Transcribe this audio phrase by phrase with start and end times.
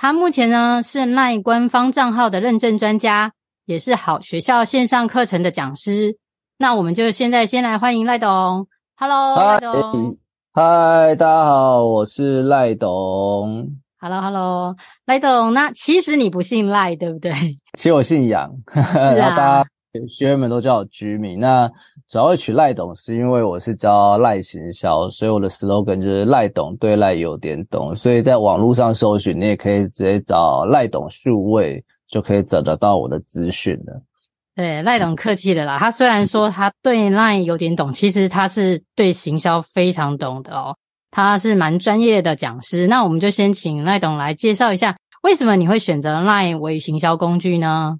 [0.00, 3.32] 他目前呢是 LINE 官方账号的认证专家，
[3.66, 6.16] 也是好学校线上课程的讲师。
[6.56, 8.68] 那我们就现在先来欢迎赖董。
[8.96, 10.16] Hello，赖董。
[10.52, 13.72] 嗨，大家好，我是赖董。
[13.98, 15.52] Hello，Hello，赖董。
[15.52, 17.32] 那其实你不姓赖，对不对？
[17.76, 18.52] 其实我姓杨。
[18.72, 19.64] 是啊。
[20.08, 21.40] 学员们都叫我居民。
[21.40, 21.68] 那
[22.10, 27.94] 主要取赖董，是因为我是教赖行销，所以我的 slogan 就是赖董对赖有点懂。
[27.94, 34.02] 所以在网络上搜寻，你也可以直接找赖董数位，就可以找得到我的资讯了。
[34.54, 35.76] 对，赖董客气的啦。
[35.78, 40.74] 他虽然说他对赖有点懂，其实他是对行销非常懂的哦。
[41.10, 42.86] 他是蛮专业的讲师。
[42.86, 47.98] 那我们就先请赖董来介绍一下，为什么你会选择赖为行销工具呢？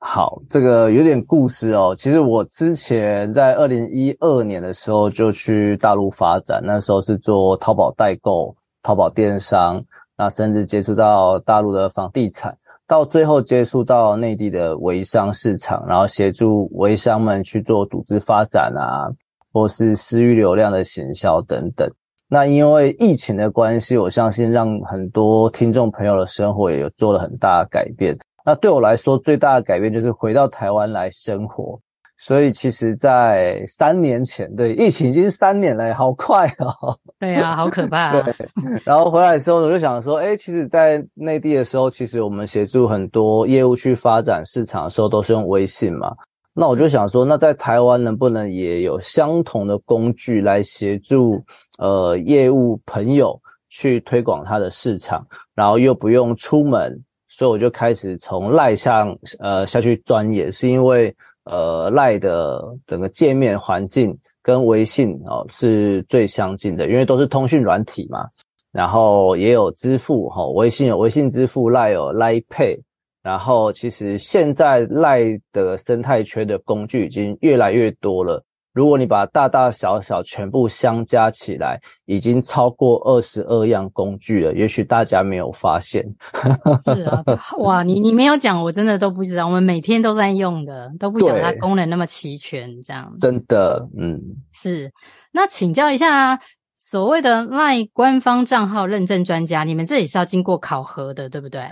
[0.00, 1.92] 好，这个有点故事哦。
[1.96, 9.82] 其实我之前在二零一二年的时候就去大陆发展，那时候是做淘宝代购、淘宝电商，
[10.16, 19.10] 那甚至接触到大陆的房地产，到最后接触到内地的微商市场，然后协助微商们去做组织发展啊，
[19.52, 21.90] 或是私域流量的行销等等。
[22.28, 28.16] 那因为疫情的关系，我相信让很多听众朋友的生活也有做了很大改变。
[28.48, 31.78] 那对我来说，最大的改变就是回到台湾来生活。
[32.16, 36.98] 所以，其实，在三年前，对，疫情已经三年了，好快哦。
[37.20, 38.22] 对啊，好可怕啊。
[38.22, 38.34] 对。
[38.86, 46.16] 然后回来的时候，我就想说，哎，其实，在内地的时候，其实我们协助很多业务去发展市场的时候，都是用微信嘛。
[46.54, 51.44] 那我就想说，那在台湾能不能也有相同的工具来协助
[51.76, 53.38] 呃业务朋友
[53.68, 57.04] 去推广他的市场，然后又不用出门。
[57.38, 64.12] 所以我就开始从赖上呃下去钻研，是因为呃赖的整个界面环境
[64.42, 68.26] 跟微信哦是最相近的，因为都是通讯软体嘛，
[68.72, 72.80] 然后也有支付哈，微信有微信支付，赖有赖 Pay，
[73.22, 75.20] 然后其实现在赖
[75.52, 78.44] 的生态圈的工具已经越来越多了。
[78.74, 84.52] 如果你把大大小小全部相加起来，已经超过二十二样工具了。
[84.54, 86.04] 也许大家没有发现。
[86.84, 87.24] 是啊，
[87.58, 89.46] 哇，你你没有讲，我真的都不知道。
[89.46, 93.12] 我们每天都在用的，都不晓得它功能那么齐全，这样。
[93.18, 94.20] 真的，嗯，
[94.52, 94.92] 是。
[95.32, 96.38] 那请教一下，
[96.76, 101.62] 所谓的 LINE 官方账号认证专家，你们这里是要经过考核的，对不对？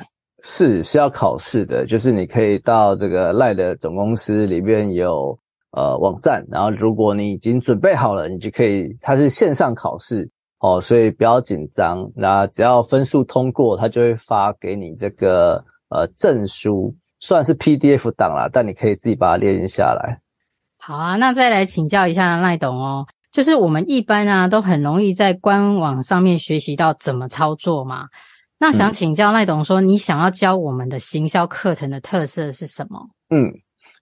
[0.42, 1.86] 是，是要考试的。
[1.86, 5.38] 就是你可以到这个 LINE 的总公司里面有。
[5.76, 10.26] 呃，网站，然后如果你已经准备好了，你就可以，它是线上考试
[10.60, 12.10] 哦，所以不要紧张。
[12.16, 20.18] 那只要分数通过，它就会发给你这个呃证书，算是 PDF 档啦，但你可以自己把它列印下来。
[20.78, 28.06] 好啊，那再来请教一下赖董哦，就是我们一般啊都很容易在官网上面学习到怎么操作嘛。
[28.58, 33.10] 那想请教赖董说，你想要教我们的行销课程的特色是什么？
[33.28, 33.52] 嗯。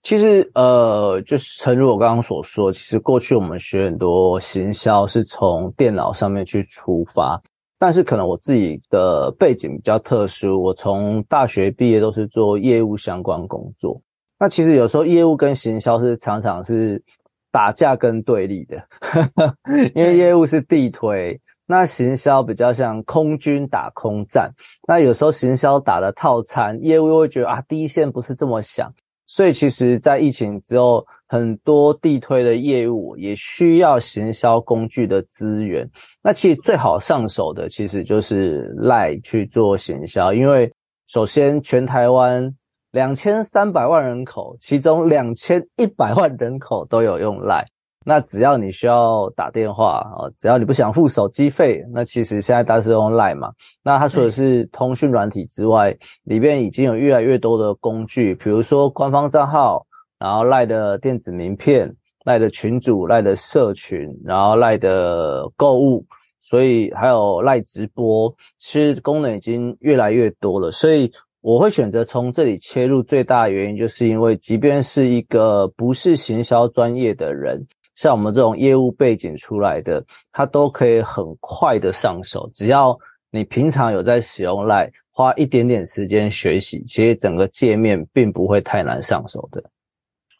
[0.04, 7.40] 其实，呃，就是诚如我刚刚所说，其实过去我们学很多行销是从电脑上面去出发，
[7.78, 13.98] 但是可能我自己的背景比较特殊，我从大学毕业都是做业务相关工作。
[14.38, 17.02] 那其实有时候业务跟行销是常常是
[17.50, 18.86] 打架跟对立的，
[19.94, 24.52] 因为业务是地推，那行销比较像空军打空战。
[24.86, 28.92] 那有时候行销打的套餐，业务又会觉得啊，第一线不是这么想。
[29.26, 35.88] 所以，其实，在疫情之后，很多地推的业务也需要行销工具的资源。
[36.22, 40.70] 那其实最好上手的，其实就是赖去做行销，因为
[41.06, 42.54] 首先，全台湾
[42.92, 47.64] 两千三百万人口，其中两千一百万人口都有用赖。
[48.06, 53.50] 那只要你需要打电话啊，只要你不想付手机费，那其实现在大家是用 LINE 嘛。
[53.82, 59.86] 那它除了是通讯软体之外，里边已经有越来越多的工具，比如说官方账号，
[60.18, 61.90] 然后 LINE 的电子名片、
[62.26, 66.04] LINE 的群组、LINE 的社群，然后 LINE 的购物，
[66.42, 70.70] 所以还有 LINE 直播，其实功能已经越来越多了。
[70.70, 71.10] 所以
[71.40, 77.66] 我会选择从这里切入，最大的原因就是因为，即便是一个不是行销专业的人。
[77.94, 82.50] 像我们这种业务背景出来的，他都可以很快的上手。
[82.52, 82.98] 只要
[83.30, 89.62] 你平常有在使用 LINE，花一点点时间学习，其实整个界面并不会太难上手的。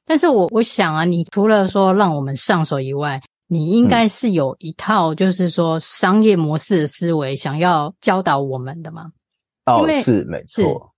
[0.05, 9.13] 但是我我想啊，你除了说让我们上手以外，你应该是有一套就是说商业模式的思维，想要教导我们的吗？
[9.67, 10.94] 哦，是没错。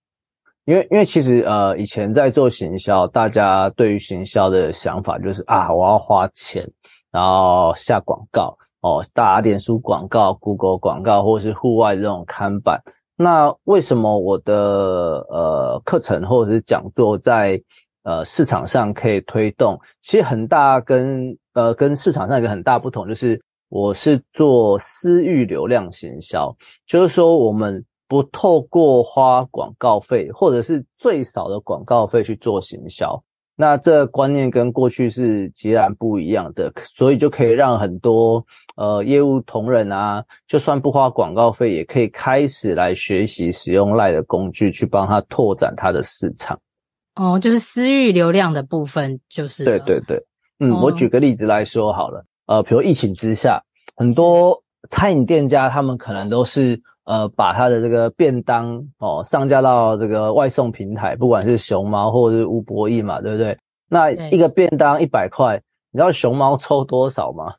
[0.67, 6.69] 因为因为其实呃，以前在做行销，大家对于行销的想法就是啊，我要花钱，
[7.13, 12.83] 然后下广告哦，打点书广告、Google 广告，或是户外这种看板。
[13.17, 17.62] 那为什么我的呃课程或者是讲座在
[18.03, 19.81] 呃市场上可以推动？
[20.03, 26.57] 其实很大跟呃跟市场上一个很大不同就是，我是做私域流量行销，
[26.89, 27.85] 就是说我们。
[28.08, 33.20] 不透过花广告费，或者是最少的广告费去做行销，
[33.56, 38.44] 那这个观念跟过去是截然不一样的，所以就可以让很多
[38.76, 46.56] 呃业务同仁啊，就算不花广告费，也可以开始来学习使用 LINE 的工具，去帮他拓展他的市场。
[47.17, 50.23] 哦，就是私域流量的部分，就是对对对，
[50.61, 53.61] 嗯，哦、我举个例子来说好了，呃，比如疫情之下，
[53.97, 56.81] 很多餐饮店家他们可能都是。
[57.06, 63.56] 呃，把他的这个便当哦上架到这个外送平台，不管是熊猫或者是吴博义嘛，对不对？
[63.88, 65.61] 那一个便当一百块，
[65.93, 67.55] 你知道熊猫抽多少吗？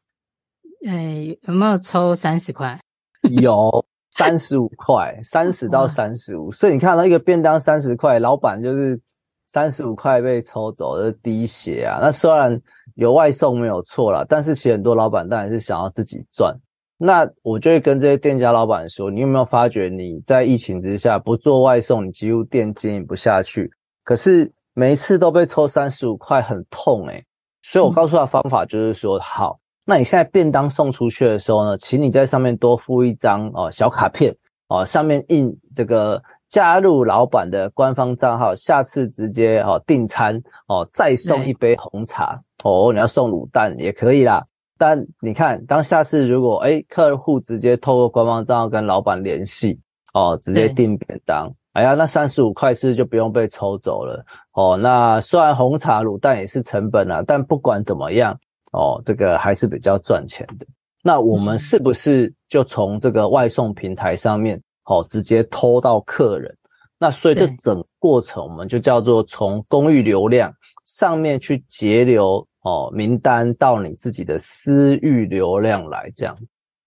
[0.86, 2.78] 哎，有没有抽三十块？
[3.42, 6.52] 有三十五块，三十到三十五。
[6.52, 9.00] 所以你看到一个便当三十块，老板就是
[9.48, 12.00] 三十五块被抽走，就是滴血啊！
[12.02, 12.62] 那虽然
[12.96, 16.54] 有外送没有错啦，但是其实很多老板当然是想要自己赚。
[16.98, 23.72] 那我就会跟这些店家老板说，你有没有发觉你在疫情之下不做外送，你几乎店经营不下去。
[24.04, 27.26] 可是每一次都被抽三十五块，很痛诶、欸。
[27.62, 34.36] 所以我告诉他方法就是说，好，那你现在便当送出去的时候呢，请你在上面多附一张哦小卡片
[34.68, 44.44] 哦，上面印这个加入老板的官方账号，下次直接哦订餐哦再送一杯红茶哦，你要送卤蛋也可以啦。
[44.78, 49.80] 但你看，当下次如果诶客户直接透过官方账号跟老板联系
[50.14, 54.78] 哦，直接订便当，哎呀，那三十五块是就不用被抽走了哦。
[54.78, 58.40] 那虽然红茶卤蛋也是成本啊，但不管怎么样
[58.72, 60.66] 哦，这个还是比较赚钱的。
[61.04, 66.56] 那我们是不是就从这个外送平台上面哦直接偷到客人？
[67.00, 70.52] 那所以这整个过程我们就叫做从公域流量
[70.86, 72.47] 上面去截流。
[72.68, 76.36] 哦，名单到你自己的私域流量来这样，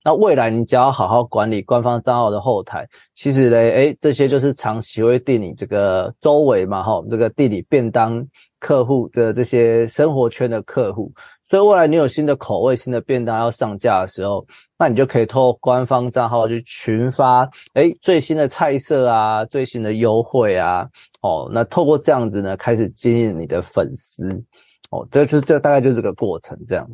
[0.05, 8.23] 那未来你只要好好管理官方账号的后台，其实嘞，诶，这些就是长期会定你这个周围嘛，哈，这个地理便当
[8.59, 11.11] 客户的这些生活圈的客户，
[11.47, 14.47] 所以未来你有新的口味、新的便当要上架的时候，
[14.79, 20.87] 那你就可以透过官方账号去群发，诶，最新的菜色啊，最新的优惠啊，
[21.23, 24.45] 哦，那透过这样子呢，开始经营你的粉丝。
[24.91, 26.87] 哦，这就是这大概就是这个过程，这样。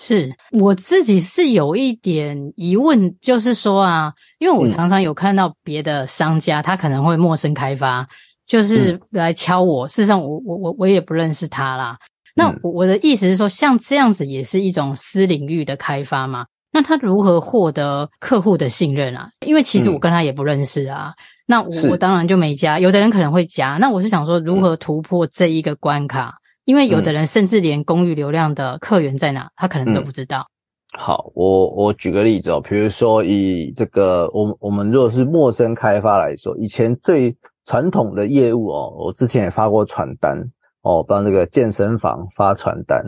[0.00, 8.06] 是我自己是有一点疑问，就是说啊，因为我常常有看到别的商家，嗯、他可能会陌生开发，
[8.46, 9.86] 就是来敲我。
[9.86, 11.98] 嗯、事实上我，我我我我也不认识他啦。
[12.36, 16.46] 那我我的意思是说，像这样子也是一种私领域的开发嘛？
[16.70, 19.28] 那他如何获得客户的信任啊？
[19.44, 21.08] 因为其实我跟他也不认识啊。
[21.08, 21.14] 嗯、
[21.46, 23.78] 那我我当然就没加，有的人可能会加。
[23.80, 26.36] 那我是想说，如何突破这一个关卡？
[26.68, 30.46] 嗯因为有的人甚至连公寓流量的客源在哪，嗯、他可能都不知道。
[30.92, 37.34] 好，我我举个例子哦，比如说以这个我我们如果是陌生开发来说，以前最
[37.64, 40.38] 传统的业务哦，我之前也发过传单
[40.82, 43.02] 哦，帮这个健身房发传单。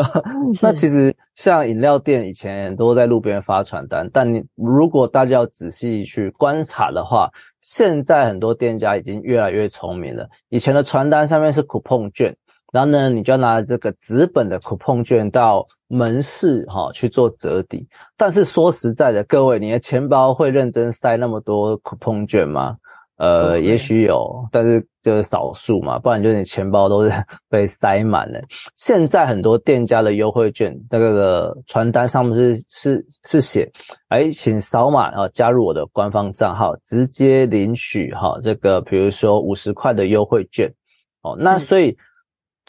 [0.62, 7.28] 那其实像饮料店以前都在路边发传单，但你如果大家要仔细去观察的话，
[7.60, 10.26] 现在很多店家已经越来越聪明了。
[10.48, 12.34] 以前的传单上面是 coupon 券。
[12.72, 17.86] 然后呢，你就要拿这个纸本的 coupon 券到门市哈去做折抵。
[18.16, 22.78] 但是说实在的，各位，你的钱包会认真塞那么多 coupon 券吗？
[23.18, 27.12] 呃.也许有，但是就是少数嘛，不然就是你钱包都是
[27.50, 28.40] 被塞满了。
[28.74, 33.70] 现在很多店家的优惠券，那个传单上面是是是写，
[34.08, 40.72] 哎，请扫码啊，加入我的官方账号，直接领取哈这个，比如说五十块的优惠券。
[41.20, 41.94] 哦，那所以。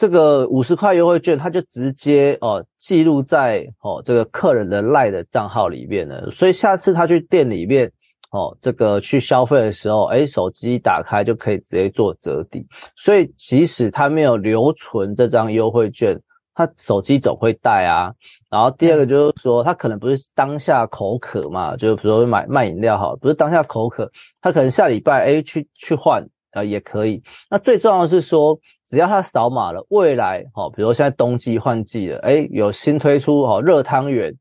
[0.04, 6.30] 这个五十块优惠券，它就直接哦记录在哦这个客人的 LINE 的账号里面了。
[6.30, 7.90] 所以下次他去店里面
[8.30, 12.66] 哦这个去消费的时候，哎手机一打开就可以直接做折抵。
[12.94, 16.20] 所以即使他没有留存这张优惠券
[16.54, 18.12] 他手机总会带啊。
[18.50, 24.10] 然后第二个就是说，他可能不是当下口渴嘛，就比如说买卖饮料好，不是当下口渴，
[24.42, 26.22] 他可能下礼拜哎去去换
[26.54, 27.22] 啊也可以。
[27.50, 34.34] 那最重要的是说，只要他扫码了，未来好，比如现在冬季换季了，哎有新推出好热汤圆。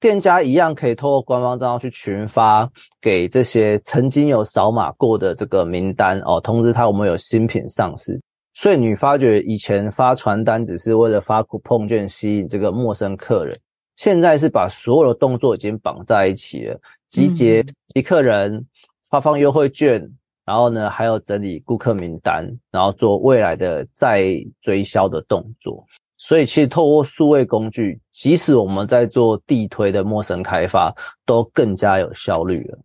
[0.00, 8.20] 店家一样可以透过官方账号去群发给这些曾经有扫码过的这个名单哦，通知他我们有新品上市。
[8.52, 13.58] 所以你发觉以前发传单只是为了发 coupon 券吸引这个陌生客人，
[13.96, 16.78] 现在是把所有的动作已经绑在一起了，
[17.08, 18.64] 集结集客人，
[19.08, 20.06] 发放优惠券，
[20.44, 24.24] 然后呢还有整理顾客名单，然后做未来的再
[24.60, 25.84] 追销的动作。
[26.16, 30.94] 所以，其实透过数位工具，即使我们在做地推的陌生开发，
[31.26, 32.78] 都更加有效率了。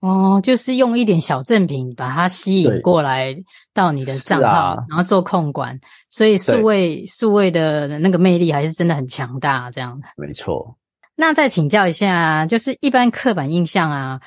[0.00, 3.34] 哦，就是用一点小赠品把它吸引过来
[3.72, 5.80] 到你的账号，啊、然后做控管。
[6.08, 9.70] 所以，数位数位的那个魅力还是真的很强大。
[9.72, 10.76] 这样的，没错。
[11.16, 14.20] 那再请教一下，就是一般刻板印象啊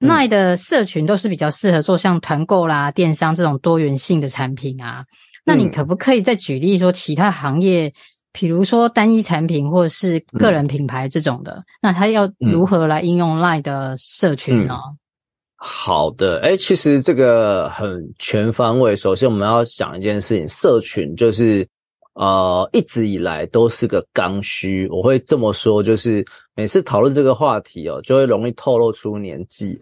[0.00, 5.04] ，LINE 的社群都是比较适合做像团购啦、电商这种多元性的产品啊。
[5.44, 7.92] 那你可不可以再举例说其他行业，
[8.32, 14.74] 比如说单一产品或者是个人品牌这种的，嗯、那他要如何来应用 LINE 的社群呢？
[14.74, 14.98] 嗯、
[15.56, 17.86] 好的，诶其实这个很
[18.18, 18.94] 全方位。
[18.94, 21.66] 首先，我们要讲一件事情，社群就是
[22.16, 24.88] 呃一直以来都是个刚需。
[24.90, 26.24] 我会这么说，就是。
[26.58, 29.78] 每次讨论这个话题哦，就会容易透露出年纪。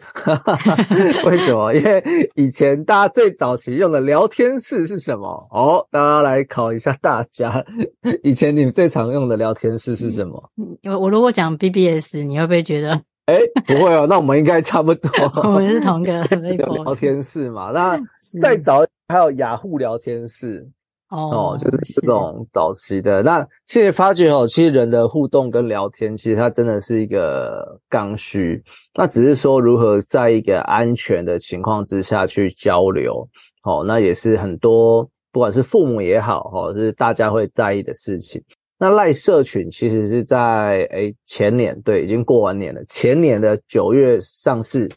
[1.25, 1.73] 为什么？
[1.73, 2.03] 因为
[2.35, 5.29] 以前大家最早期用的聊天室是什么？
[5.53, 7.64] 哦，大家来考一下大家，
[8.25, 10.50] 以前你们最常用的聊天室是什么？
[10.83, 13.00] 我我如果讲 BBS，你会不会觉得？
[13.26, 13.37] 哎，
[13.69, 15.09] 不会哦，那我们应该差不多。
[15.49, 17.71] 我们是同个聊天室嘛？
[17.71, 17.97] 那
[18.43, 20.69] 再早还有雅虎聊天室。
[21.11, 23.23] 哦，就是这种早期的。
[23.23, 28.61] 那其实发觉哦，其实人的互动跟聊天，其实它真的是一个刚需。
[28.95, 33.29] 那只是说如何在一个安全的情况之下去交流，
[33.63, 38.43] 哦，那也是很多不管是父母也好，哦，就是大家会在意的事情。
[38.77, 44.91] 那赖社群其实是在诶前年，对，已经过完年了，前年的九月上市。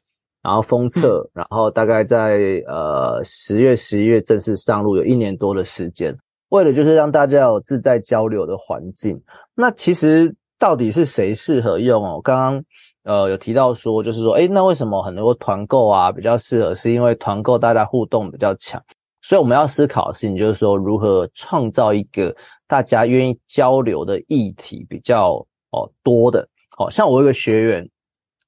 [0.47, 6.15] 然后封测，然后大概在呃十月、十一月正式上路，有一年多的时间，
[6.47, 9.21] 为了就是让大家有自在交流的环境。
[9.53, 12.21] 那其实到底是谁适合用哦？
[12.23, 12.63] 刚刚
[13.03, 16.73] 呃有提到说，就是说，诶那为什么很多团购啊比较适合？
[16.73, 18.81] 是因为团购大家互动比较强，
[19.21, 22.33] 所以我们要思考的事情就是说，如何创造一个
[22.69, 26.47] 大家愿意交流的议题比较哦多的。
[26.69, 27.89] 好像我有一个学员。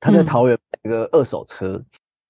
[0.01, 1.85] 他在桃园买一个二手车，嗯、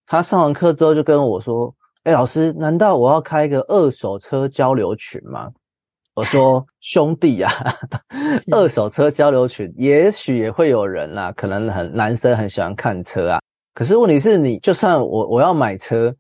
[0.08, 5.50] 他上完课之后就跟我说：“哎、欸，老师，难道我要开一个二手车交流群吗？”
[6.16, 7.78] 我说：“兄弟呀、 啊，
[8.52, 13.40] 二手车交流群也许也会有人啦，可能很男生很喜欢看车啊。
[13.74, 16.14] 可是问题是你就算我我要买车，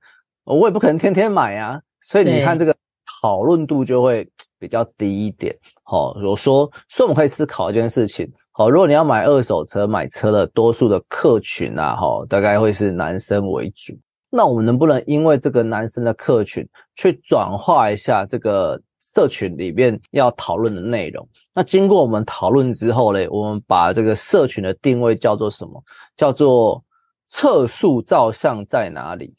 [0.45, 1.81] 我也不可能天天买啊。
[2.01, 2.73] 所以你看这个
[3.21, 4.25] 讨论度就会
[4.57, 5.53] 比较低一点。
[5.83, 13.97] 好对，我说，所以我们可以思考一件事情。”好，如果你要买二手车，买车的多数的客群啊，哈，大概会是男生为主。
[14.29, 21.25] 那我们能不能因为这个男生的客群，去转化一下这个社群里面要讨论的内容？
[21.55, 25.81] 那经过我们讨论之后嘞，我们把这个社群的定位叫做什么？
[26.17, 26.83] 叫做
[27.27, 29.33] 测速照相在哪里？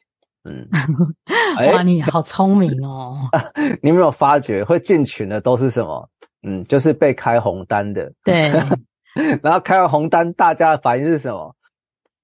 [0.44, 0.66] 嗯，
[1.74, 3.18] 哇，你好 聪明哦！
[3.82, 6.08] 你有没有发觉会进群的都是什么？
[6.42, 8.10] 嗯，就是被开红单的。
[8.24, 8.50] 对。
[9.42, 11.54] 然后开完红单，大家的反应是什么？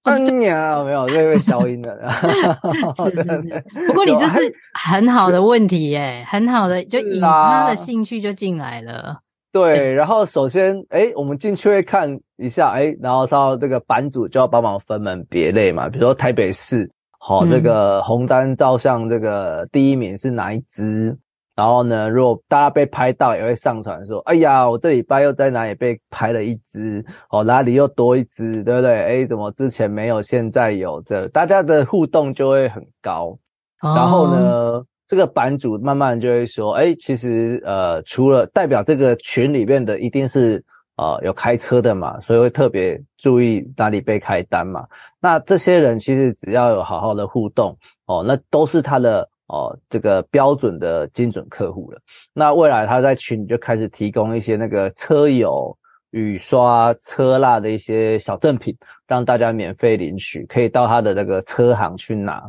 [0.04, 1.98] 嗯呀，没有，这会消音的。
[2.96, 9.18] 是是是，不过你这是很好的问题耶，很好的，就引他的兴趣就进来了。
[9.50, 16.88] 对，然后首先，诶我们进去会看一下，诶然后到这个版主就要帮忙分门别类嘛，比如说台北市，
[17.18, 21.18] 好，这个红单照相这个第一名是哪一支？
[21.56, 28.92] 然后呢，如果大家被拍到，也会上传说：“哎呀，我这礼拜又在哪里被拍了一只哦，哪里又多一只，对不对？
[29.02, 31.00] 哎，怎么之前没有，现在有？
[31.00, 33.38] 这大家的互动就会很高。
[33.80, 33.96] Oh.
[33.96, 40.62] 然后呢，这个版主慢慢就会说：哎，其实呃，除了代表这个群里面的一定是
[40.98, 44.84] 呃有开车的嘛，所以会特别注意哪里被开单嘛。
[45.22, 52.00] 那这些人其实只要有好好的互动哦，那都是他的。”哦，这个标准的精准客户了。
[52.32, 55.76] 那未来他在群里就开始提供一些那个车友
[56.10, 58.76] 雨刷、车蜡的一些小赠品，
[59.06, 62.42] 让大家免费领取，可以到他的那个车行去拿。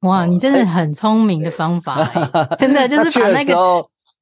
[0.00, 3.54] 哇，你真的很聪明的方法，欸， 真的就是把那个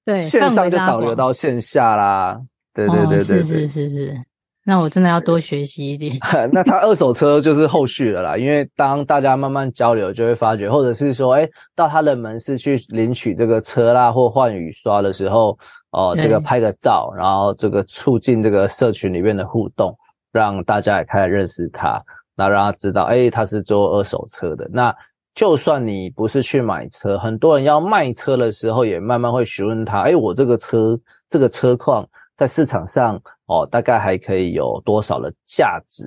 [0.05, 2.41] 对线上就导流到线下啦。
[2.73, 4.23] 对对对对，对，是是是是。
[4.69, 6.19] 那我真的要多学习一点。
[6.51, 15.57] 那他二手车就是后续了啦，因为当大家慢慢交流，就会发觉，或者是说，哎，到他的门市去领取这个车啦或换雨刷的时候，
[15.93, 19.97] 哦、呃，这个拍个照，然后这个促进这个社群里面的互动，
[20.33, 22.03] 让大家也开始认识他，
[22.35, 24.69] 那让他知道，哎，他是做二手车的。
[24.73, 24.93] 那
[25.37, 30.99] 就算你不是去买车，很多人要卖车的时候，也慢慢会询问他，哎，我这个车
[31.31, 32.05] 这个车况
[32.37, 33.23] 在市场上。
[33.47, 36.05] 哦，大概还可以有多少的价值？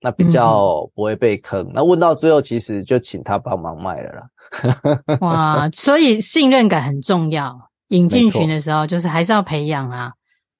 [0.00, 1.62] 那比较不会被坑。
[1.68, 4.28] 嗯、那问到最后，其实就请他帮忙卖了啦。
[5.22, 7.70] 哇，所以信任感很重要。
[7.88, 10.12] 引进群的时候，就是还是要培养啊，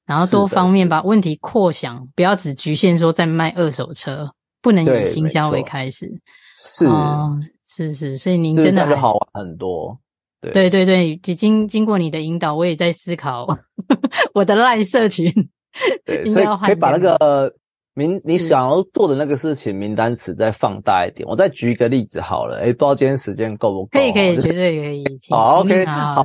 [0.07, 4.31] 然后多方面把问题扩想，不要只局限说在卖二手车，
[4.62, 6.11] 不能以行销为开始。
[6.57, 9.99] 是、哦，是是，所以您真的好玩很多。
[10.40, 13.47] 对对对对，经经过你的引导，我也在思考
[14.33, 15.31] 我的赖社群。
[16.04, 17.52] 对，所以可以把那个
[17.97, 21.28] 名你想要做的那个事情名单词再放大一点。
[21.28, 23.88] 我再举一个例子好了，诶，不知道今天时间够不够？
[23.93, 25.04] 可以，可以，绝对可以。
[25.31, 26.25] 好，OK，好。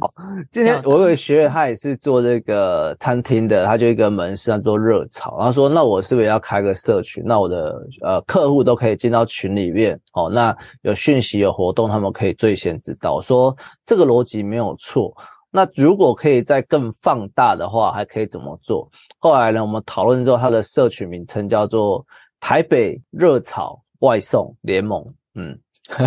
[0.52, 5.38] 今天我有个学员，他也是做这个餐厅的，他就一个门市，他做热炒。
[5.38, 7.24] 然后说，那我是不是要开个社群？
[7.26, 13.22] 那我的呃客户都可以进到群里面，哦，那有讯息有活动，他们可以最先知道。
[13.22, 15.14] 说这个逻辑没有错。
[15.52, 18.88] 那如果可以再更放大的话，还可以怎么做？
[19.20, 22.06] 后来呢，我们讨论之后，它的社群名称叫做
[22.40, 25.06] “台北热炒外送联盟”。
[25.36, 25.58] 嗯，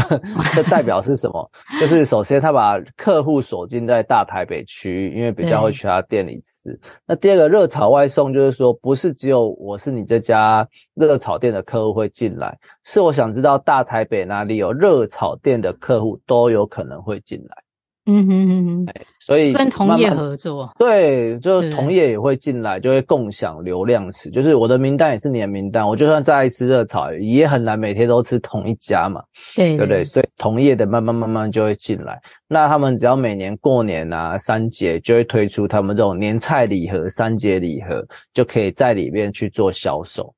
[0.54, 1.50] 这代表是什么？
[1.80, 6.78] 就是首先他把客户锁定在大台北区域，因为比较会去他店里吃。
[7.06, 17.62] 那第二个热炒外送，就是说不是只有我是你这家热炒店的客户会进来，是我想知道大台北哪里有热炒店的客户都有可能会进来。
[18.04, 18.86] 嗯哼哼哼，
[19.20, 24.28] 所以跟同业合作，对，就同业也会进来，就会共享流量池。
[24.28, 29.22] 就是我的名单也是你的名单，我就算再爱吃热炒，也很难每天都吃同一家嘛，
[29.54, 30.02] 对，对不对？
[30.02, 32.18] 所以同业的慢慢慢慢就会进来。
[32.48, 40.34] 那他们只要每年过年啊、三节，就会推出他们这种年菜礼盒、三节礼盒，就可以在里面去做销售。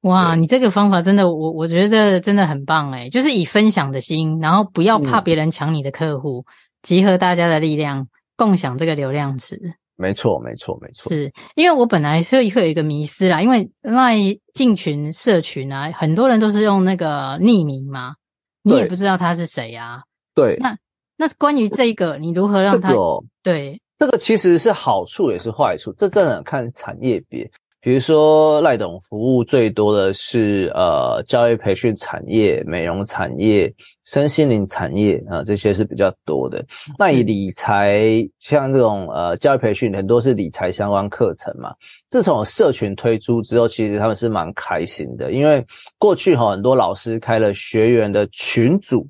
[0.00, 6.40] 哇，你这个方法真的，我我觉得真的很棒哎，就是以分享的心，然后不要怕别人抢你的客户。
[6.40, 6.50] 嗯
[6.86, 9.74] 集合大家的力量，共享这个流量池。
[9.96, 11.10] 没错，没错，没错。
[11.10, 14.14] 是因为我本来是会有一个迷思啦，因为赖
[14.54, 18.14] 进群社群啊，很多人都是用那个匿名嘛，
[18.62, 20.02] 你也不知道他是谁啊。
[20.32, 20.56] 对。
[20.60, 20.76] 那
[21.16, 22.90] 那关于这个，你如何让他？
[22.90, 27.50] 这个哦、对，这个其实是好处也是坏处，这真的看产业别。
[27.86, 33.72] 比如说赖董服务最多的是呃教育培训产业、美容产业、
[34.04, 36.66] 身心灵产业啊、呃，这些是比较多的。
[36.98, 41.72] 那以理财像这种呃教育培训，很多是理财相关课程嘛。
[42.08, 45.64] 自从社群推出之后，其实他们是蛮开心的，因为
[45.96, 49.06] 过去哈很多老师开了学员的群组，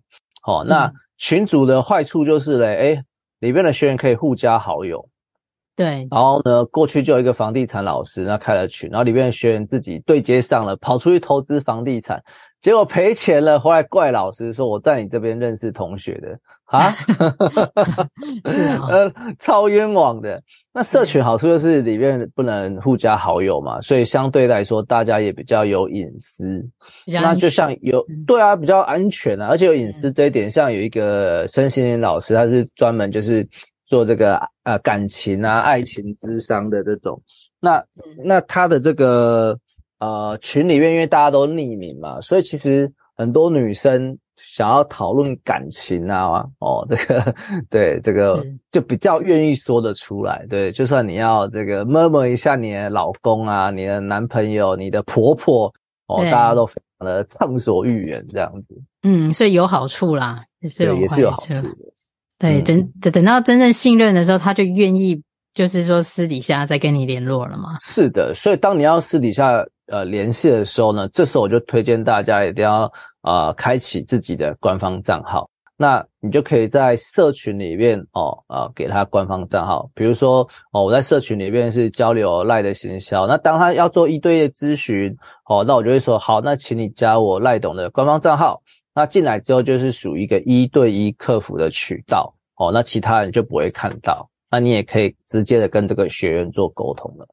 [0.47, 3.03] 哦，那群组的坏处就是嘞，诶
[3.39, 5.09] 里边的学员可以互加好友。
[5.77, 12.23] 对，然后呢，过去就有一个房地产老师，那开了群，然后里面的学员自己对接上了，跑出去投资房地产，
[12.62, 16.39] 结果赔钱了，回来怪老师说我在你这边认识同学的。
[16.65, 16.91] 啊
[18.51, 20.43] 是啊，呃，超冤枉的。
[20.73, 26.69] 那社群好处就是里面不能互加好友嘛，所以相对来说大家也比较有隐私，
[27.23, 33.47] 那就像有对啊，比较安全啊，而且有隐私这一点，像有一个身心灵老师，他是专门就是。
[33.87, 37.22] 做这个呃感情啊、爱情之商的这种，
[37.61, 37.83] 那
[38.25, 39.59] 那他的这个
[39.99, 47.35] 呃群里面，因为大家都匿名嘛，所以其实很多女生想要讨论感情啊，哦，这个
[47.70, 50.44] 对这个就比较愿意说得出来。
[50.51, 55.72] 对，就算你要这个 murmur 一下你的老公啊、你的男朋友、你的婆婆，
[56.09, 58.83] 哦，大家都非常的畅所欲言这样子。
[59.05, 61.62] 嗯，所以有好处啦，也是有也是有好处的。
[62.38, 65.22] 对，等等等到真正信任的时候，他就愿意，
[65.55, 67.79] 就是说私底下再跟你联络了嘛。
[67.81, 85.16] 是的，所以当你要私底下呃联系的时候呢，这时候我就推荐大家一定要呃开启自己的官方账号，那你就可以在社群里面哦呃给他官方账号，比如说哦我在社群里面是交流赖的行销，那当他要做一对一的咨询
[85.49, 88.61] 哦，那我就会说好，那请你加我赖董的官方账号。
[88.97, 97.29] 那进来之后就是属于一个一对一客服的渠道哦，那其他人就不会看到，那你也可以直接的跟这个学员做沟通了。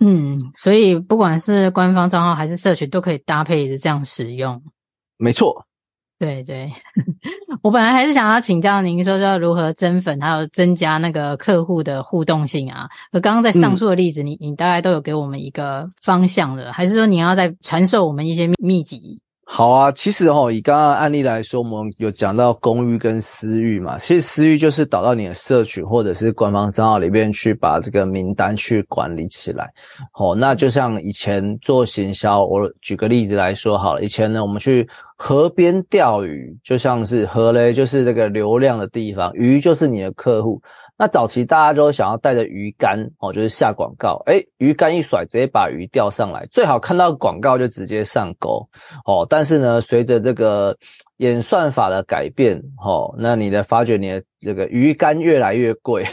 [0.00, 4.62] 嗯，所以不管是官方账号还是社群，都可以搭配着这样使用。
[5.16, 5.64] 没错，
[6.18, 6.70] 对对，
[7.64, 12.86] 我本来还是想要请教您说，说如何增粉，还有增加那个客户的互动性啊。
[13.12, 19.20] 而刚刚在上述的例子，你你大概都有给我们一个方向了，还是说你要再传授我们一些秘籍？
[19.50, 23.96] 好啊，其实哦，以刚刚案例来说，我们有讲到公域跟私域嘛。
[23.96, 29.72] 其实私域就是导到你的社群或者是官方账号里面去，把这个名单去管理起来。
[30.12, 34.02] 哦，那就像以前做行销，我举个例子来说好了。
[34.02, 40.60] 以前呢，我们去河边钓鱼，就像是河嘞，就是这个流量的地方，鱼就是你的客户。
[40.98, 48.68] 那早期大家都想要带着鱼竿哦，就是下广告，诶，鱼竿一甩，直接把鱼钓上来，最好看到广告就直接上钩
[49.04, 49.24] 哦。
[49.30, 50.76] 但是呢，随着这个
[51.18, 56.04] 演算法的改变，哦，那你的发觉你的这个鱼竿越来越贵，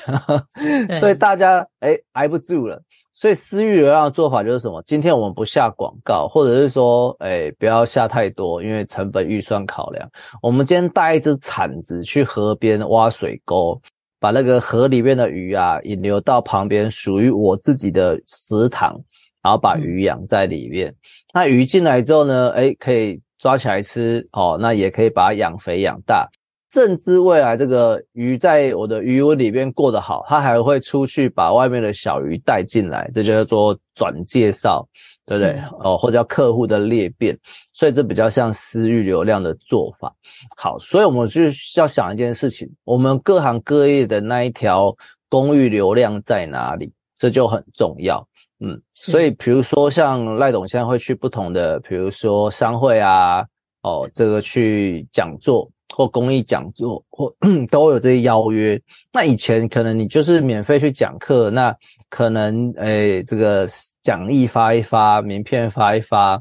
[0.99, 2.79] 所以大家诶挨不住了。
[3.17, 4.83] 所以私域流量的做法就是什么？
[4.85, 10.07] 今天我们不下广告，或者是说，诶不要下太多，因为成本预算考量。
[10.41, 13.81] 我们今天带一只铲子去河边挖水沟。
[14.19, 18.95] 把那个河里面的鱼啊引流到旁边属于我自己的池塘，
[19.43, 20.89] 然后把鱼养在里面。
[20.89, 20.95] 嗯、
[21.34, 24.58] 那鱼进来之后呢，诶可以抓起来吃哦。
[24.60, 26.28] 那也可以把它养肥养大，
[26.73, 34.88] 甚至未来这个鱼在我的鱼窝里面过得好，它还会出去把外面的小鱼带进来，这就叫做转介绍。
[35.25, 35.59] 对不对？
[35.79, 37.35] 哦，或者叫客户的裂变，
[37.73, 40.13] 所以这比较像私域流量的做法。
[40.55, 41.41] 好，所以我们就
[41.77, 44.95] 要想一件事情：我们各行各业的那一条
[45.27, 46.93] 公域流量在哪里？
[47.17, 48.27] 这就很重要。
[48.59, 53.41] 嗯，所以比如说像赖董现在会去不同的，比如说商会啊，
[53.81, 57.33] 哦，这个去讲座或公益讲座，或
[57.71, 58.79] 都有这些邀约。
[59.11, 61.75] 那以前可能你就是免费去讲课，那
[62.11, 63.67] 可能诶这个。
[64.05, 66.39] 讲义发一发，名片发一发，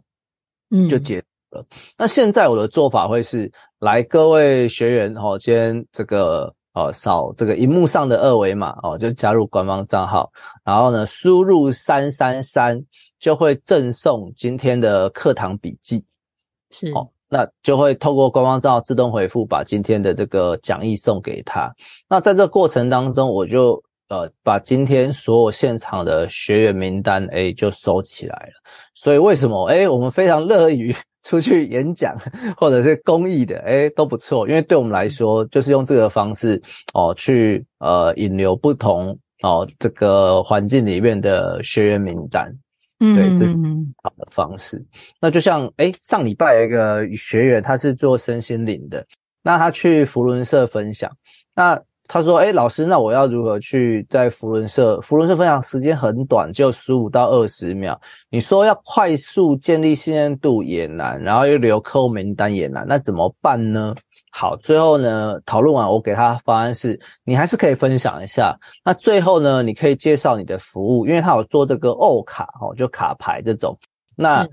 [0.71, 1.63] 嗯，就结束了。
[1.63, 10.31] 嗯、那现在我的做法会是，来各位学员哦，今天这个哦扫这个荧幕上的二维码哦，就加入官方账号，
[10.63, 12.79] 然后呢输入三三三，
[13.19, 16.05] 就会赠送今天的课堂笔记，
[16.71, 21.75] 是哦，那就会透过官方账号自动回复，把今天的这个讲义送给他。
[22.11, 23.83] 那在这个过程当中，我就。
[24.15, 28.53] 呃，把今天所有现场的学员名单，哎，就收起来了。
[28.95, 29.67] 所以为什么？
[29.67, 32.17] 哎，我们非常乐于 出去演讲
[32.57, 34.49] 或者是公益的，哎，都不错。
[34.49, 42.49] 因为对我们来说，就是用这个方式哦，去呃引流不同哦这个环境里面的学员名单。
[43.01, 43.53] 嗯，对，这是
[44.03, 44.81] 好的方式。
[45.21, 49.05] 那就像哎，上礼拜有一个学员，他是做身心灵的，
[49.43, 51.11] 那他去福伦社分享，
[51.53, 51.83] 那。
[52.07, 55.01] 他说：“哎，老师，那我要如何去在福伦社？
[55.01, 57.99] 福伦社分享时间很短，就十五到二十秒。
[58.29, 63.95] 你说要快速建立信任度也难，然后又留客户名单也难，那怎么办呢？
[64.31, 68.55] 好，最后呢，讨论完，我给他方案是，你还是可以分享一下。
[68.85, 73.79] 那最后呢，你可以介绍你的服务，因为他有做这个欧卡哦，就卡牌这种。
[74.15, 74.47] 那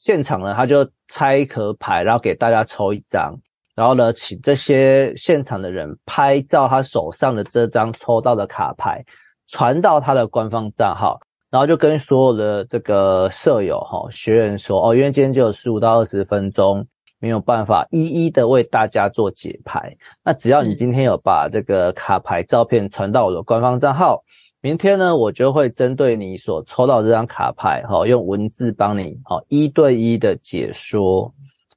[0.00, 3.38] 现场呢，他就拆一颗牌，然后给大家抽一张。”
[3.74, 9.04] 然后呢，请这些现场的人拍照他手上的这张抽到的卡牌，
[9.48, 11.18] 传到他的官方账号，
[11.50, 16.86] 然后就跟所有的这个舍友哈学员说哦，因为今天只有十五到二十分钟，
[17.18, 19.96] 没有办法一一的为大家做解牌。
[20.24, 24.22] 那只要你今天有把这个卡牌照片传到我的官方账号，
[24.60, 31.34] 明天呢，我就会针对你所抽到这张卡牌哈，用文字帮你好一对一的解说。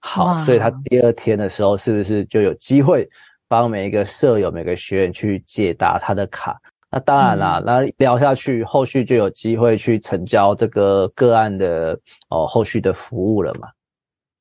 [0.07, 3.07] 好，所以他第二天的时候，是不是就有机会
[3.49, 6.55] 帮每一个舍友、每个学员去解答他的卡？
[6.89, 13.67] 那当然啦，嗯、那聊下去，后续就有机会去成交这个个案的哦，后续的服务了嘛？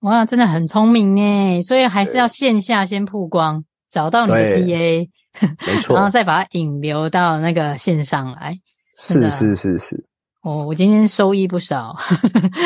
[0.02, 1.60] 哇，真的很聪明哎！
[1.60, 5.08] 所以还是要线下先曝光，找到你的 TA，
[5.66, 8.54] 没错，然后再把它引流到那个线上来。
[8.92, 10.04] 是是是是。
[10.46, 11.96] 哦，我今天收益不少。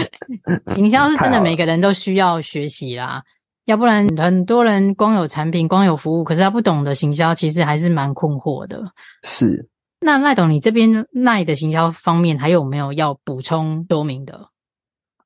[0.76, 3.22] 行销是真的，每个人都需要学习啦，
[3.64, 8.82] 要不然很多人光有产品、光有服务，可是他不懂得行销，其实还是蛮困惑的。
[9.22, 9.66] 是。
[9.98, 14.48] 那赖董，你这边赖的行销方面还有没有要补充说明的？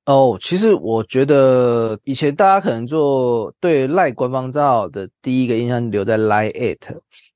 [0.07, 6.79] 哦，其实我觉得以前大家可能做对赖官方账号的第一个印象留在 Line@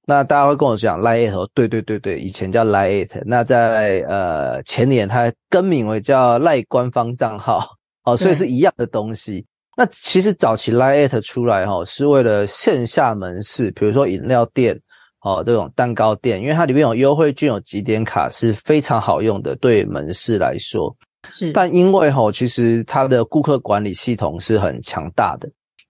[0.09, 9.44] 那大家会跟我讲 Line@ 对对对对，以前叫 Line@，那在呃前年它更名为叫赖官方账号，哦，所以是一样的东西。
[9.77, 14.81] 那其实早期 Line@ 出来哈，是为了线下门市，比如说饮料店，
[15.21, 20.97] 哦这种蛋糕店，因为它里面有优惠券、有几点卡，是非常好用的，对门市来说。
[21.33, 25.47] 是，但因为哈，其实它的顾客管理系统是很强大的。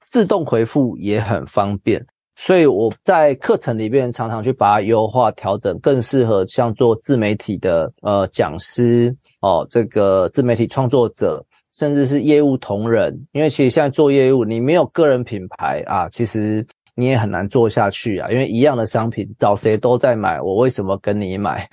[0.08, 2.04] 自动回复也很方便。
[2.40, 13.12] 所以我在课程里边常常去把它优化调整，更适合像做自媒体的呃讲师哦，这个自媒体创作者，甚至是业务同仁。
[13.32, 18.30] 因为其实现在做业务，你没有个人品牌啊，其实你也很难做下去啊。
[18.30, 21.68] 因为一样的商品，找谁都在买，我为什么跟你买？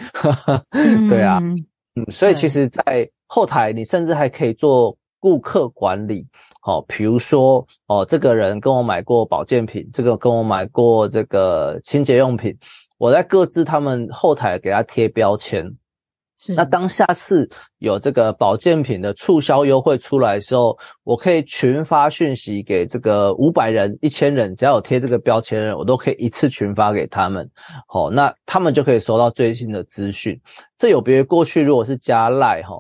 [1.08, 1.40] 对啊，
[1.96, 6.26] 嗯，所以其实，在后台你甚至还可以做顾客管理。
[6.66, 12.58] 哦，比如说，哦，这个人跟我买过保健品，这个跟我买过这个清洁用品，
[12.98, 15.64] 我在各自他们后台给他贴标签。
[16.40, 16.56] 是。
[16.56, 17.48] 那当下次
[17.78, 27.48] 有这个保健品的促销优惠出来的时候，我可以群发讯息给这个五百人、一千人，只要有贴这个标签的人，我都可以一次群发给他们。
[27.88, 30.42] 好，那他们就可以收到最新的资讯。
[30.80, 32.76] 这有别于过去，如果是加赖哈。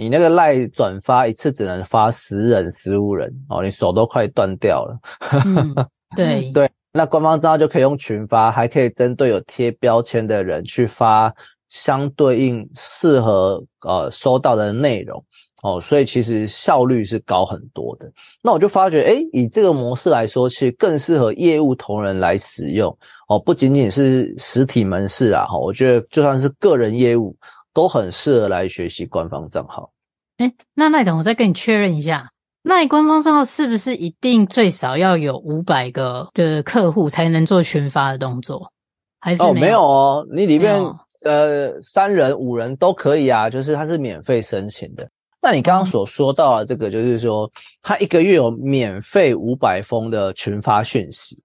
[0.00, 4.98] 你那个赖转发一次只能发十人、十五人哦，你手都快断掉了。
[5.44, 5.74] 嗯、
[6.16, 11.30] 对对，那官方账号就可以用群发，还可以针对有贴标签的人去发
[11.68, 15.22] 相对应适合呃收到的内容
[15.62, 18.10] 哦，所以其实效率是高很多的。
[18.42, 22.96] 那我就发觉，诶，以这个模式来说，其实更适合业务同仁来使用
[23.28, 27.36] 哦，不仅仅是实体门市啊，哈，我觉得就算是个人业务。
[27.80, 29.90] 都很适合来学习官方账号。
[30.36, 32.30] 哎，那赖总，我再跟你确认一下，
[32.62, 38.70] 赖官方账号是不是一定最少要有五百个的客户才能做群发的动作？
[39.18, 39.50] 还是没有？
[39.50, 40.82] 哦，没有哦，你里面
[41.24, 45.08] 呃三人、五人都可以啊，就是它是免费申请的。
[45.40, 51.42] 那你刚刚所说到的这个，就是说他一个月有免费五百封的群发讯息，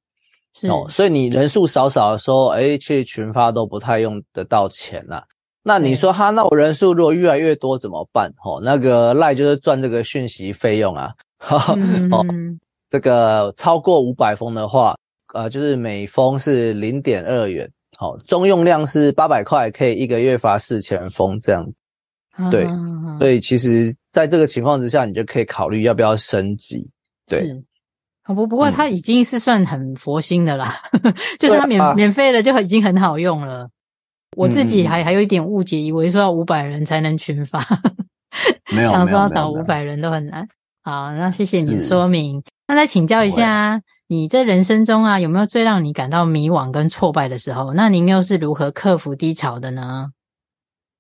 [0.54, 5.24] 是哦，所以你人数少少的时候，哎，去群发都不太用得到钱呐。
[5.68, 8.32] 那你说哈，那我人数如果越来越多怎么办？
[8.44, 11.14] 哦，那个赖就是赚这个讯息费用啊。
[11.76, 12.24] 嗯、哦，
[12.88, 14.96] 这个超过五百封的话，
[15.34, 17.68] 呃，就是每封是零点二元。
[17.98, 21.66] 好、哦，中用量是八百块，可以一个月发四千封这样。
[22.52, 26.92] 对，嗯、所以其实在这个情况之下，你就可以考虑要不要升级。
[27.28, 27.64] 对，是
[28.36, 33.68] 不不过它已经是算很佛心的啦，嗯、 就是它免、啊、免费的就已经很好用了。
[34.36, 37.66] 我自己还还有一点误解，以为说要五百人才能群发，
[38.76, 40.48] 没有，想说要找五百人都很难。
[40.84, 42.44] 好，那谢谢你的说明。
[42.68, 47.74] 那再请教一下，你在人生中啊，有没有最让你感到迷惘跟挫败的时候？
[47.74, 50.10] 那您又是如何克服低潮的呢？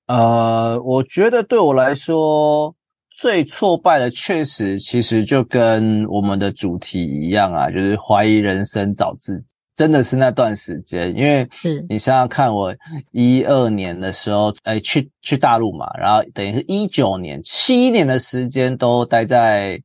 [0.08, 2.76] 呃，我觉得对我来说，
[3.10, 9.55] 最挫败的确实其实就跟我们的主题一样啊，就是怀疑人生，找自己。
[9.76, 11.86] 真的是那段时间，因为是。
[11.90, 12.74] 你想想看，我
[13.12, 19.82] 一二年的时候，哎，去去大陆嘛，然后等于是一九年七年的时间都待在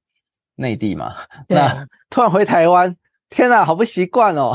[0.55, 1.15] 内地嘛，
[1.49, 2.97] 那突然回台湾，
[3.31, 4.55] 天哪，好不习惯哦，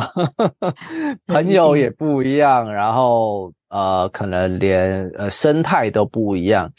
[1.28, 6.72] 朋友也不一样，然后呃，可能连呃生态都不一样，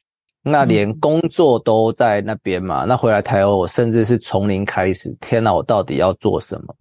[0.42, 6.75] 那连工作都在那边嘛，那回来台湾，我甚至是从零开始，天哪，我到底要做什么？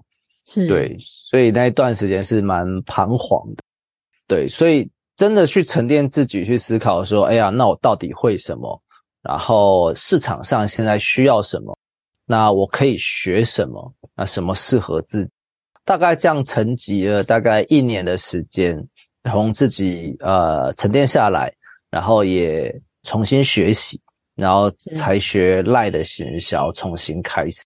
[0.46, 3.64] 是对，所以那一段时间是蛮彷徨的，
[4.28, 8.82] 对，所以真的去沉淀自己，去思考说，哎呀，那我到底会什么？
[9.22, 11.76] 然后市场上现在需要什么？
[12.28, 13.94] 那我可以学什么？
[14.16, 15.32] 那什么适合自己？
[15.84, 18.88] 大概这样沉寂了大概一年的时间，
[19.24, 21.54] 从自己呃沉淀下来，
[21.90, 24.00] 然后也重新学习，
[24.36, 27.64] 然后才学赖的行销，重新开始。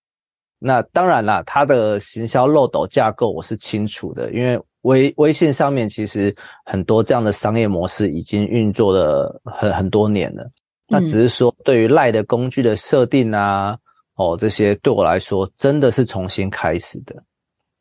[0.60, 10.52] 那当然啦，它的行销漏斗架构我是清楚的，因为微微信上面其实很多这样的商业模式已经运作了很很多年了。
[10.88, 13.78] 那只是说对于赖的工具的设定啊，
[14.16, 17.16] 哦这些对我来说真的是重新开始的。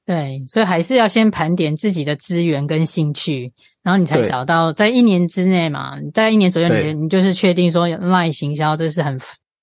[0.07, 9.19] 对，所以还是要先盘点自己的资源跟兴趣，然后你才找到在一年之内嘛，在一年左右你你就是确定说赖行销这是很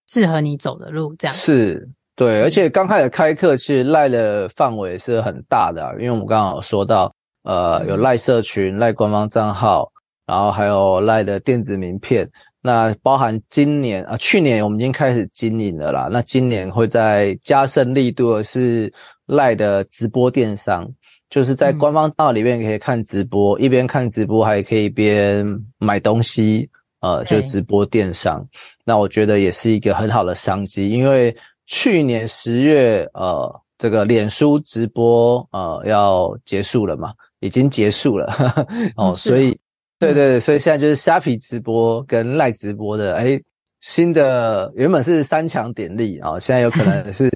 [0.07, 1.89] 适合你走的路，这样是。
[2.17, 9.91] 对，而且刚开始开课，其实赖的范围是很大的啊，因为我们刚刚有说到，呃，有赖社群、赖官方账号，
[10.25, 12.29] 然后还有赖的电子名片。
[12.61, 16.07] 那包含今年啊，去年我们已经开始经营了啦。
[16.09, 18.93] 那今年会在加深力度的是
[19.25, 20.87] 赖的直播电商，
[21.29, 25.45] 就是在官方账号里面可以看直播，嗯、一边看直播还可以一边
[25.79, 26.69] 买东西，
[27.01, 28.47] 呃，就直播电商。
[28.85, 31.35] 那我觉得也是一个很好的商机，因为。
[31.67, 37.11] 去年十月，呃，这个脸书直播，呃，要结束了嘛？
[37.39, 38.33] 已经结束了，
[38.97, 39.57] 哦，所以，
[39.99, 43.41] 对对对，所以现在就是虾皮直播跟赖直播的，诶
[43.81, 47.29] 新的原本是三强鼎立啊，现在有可能是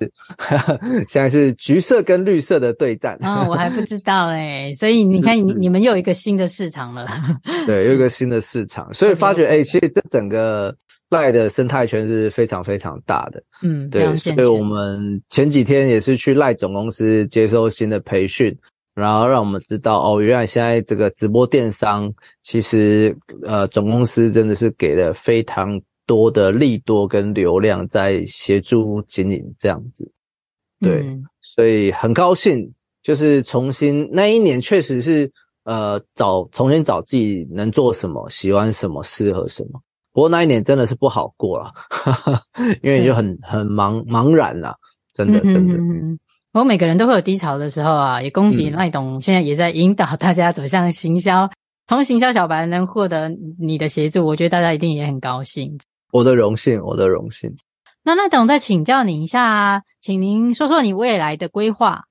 [1.07, 7.05] 现在是橘色跟绿色的对战啊，我还不知 道哎，所以你看你你们又有一个新的市场了，
[7.67, 10.75] 对，有一个新的市场，所以发觉哎，其实这整个
[11.09, 18.57] LINE 的生态圈是非常非常大的，嗯，对，所以我们前几天也是去 LINE 总公司接受新的培训。
[18.95, 22.11] 然后让我们知道哦，原来现在这个直播电商，
[22.43, 30.11] 其实呃总公司真的是给了非常多的利多跟流量在协助经营这样子，
[30.81, 35.31] 对，嗯、所以很高兴，就是重新那一年确实是
[35.63, 39.81] 呃找重新找自己能做什么，喜欢什么，适合什么。
[40.11, 41.71] 不过那一年真的是不好过了，
[42.81, 44.75] 因为你就很很茫茫然啦，
[45.13, 45.75] 真的真的。
[46.51, 51.47] 我每个人都会有低潮的时候啊，也恭喜赖董现在也在引导大家走向行销，
[51.85, 55.77] 从、嗯、行销小白能获得你的协助，我觉得大家一定也很高兴。
[56.11, 57.55] 我的荣幸，我的荣幸。
[58.03, 62.05] 那赖董再请教您一下，请您说说你未来的规划。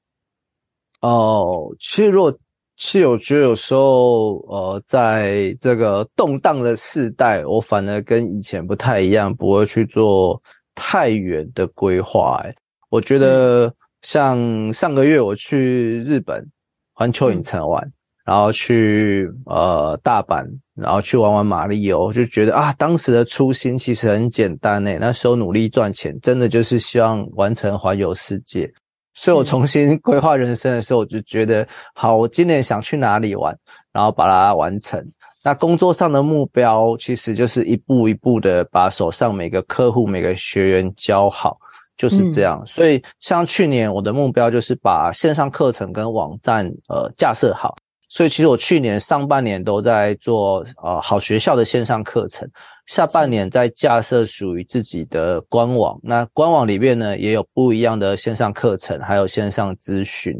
[1.01, 2.39] 哦，其实如果
[2.79, 10.41] 其实我觉得有时候，呃，在这个动荡的世代，我反而跟以前不太一样，不会去做
[10.75, 12.41] 太远的规划。
[12.45, 12.55] 哎，
[12.89, 13.67] 我觉得。
[13.67, 16.47] 嗯像上个月我去日本
[16.95, 17.93] 环球影城玩，嗯、
[18.27, 28.73] 然后去呃大阪，然后去玩玩马里欧，就觉得啊，当时的初心其实很简单诶，那时候努力赚钱，真的就是希望完成环游世界。
[29.21, 33.57] 所以我重新规划人生的时候，我就觉得好，我今年想去哪里玩，
[33.93, 35.05] 然后把它完成。
[35.43, 41.59] 那工作上的目标其实就是一步一步的把手上每个客户、每个学员教好。
[41.97, 47.75] 就是这样，所以像去年我的目标就是把线上课程跟网站呃架设好，
[48.09, 52.49] 所以其实我去年上半年都在做呃好学校的线上课程，
[52.89, 60.35] 下半年在架设属于自己的官网，那官网里面呢也有不一样的线上课程，还有线上咨询。